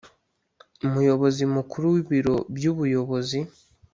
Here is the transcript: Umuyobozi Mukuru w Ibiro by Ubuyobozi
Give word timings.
Umuyobozi 0.87 1.43
Mukuru 1.55 1.85
w 1.93 1.97
Ibiro 2.01 2.35
by 2.55 2.63
Ubuyobozi 2.71 3.39